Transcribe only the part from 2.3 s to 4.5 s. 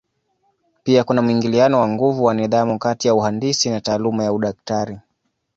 nidhamu kati ya uhandisi na taaluma ya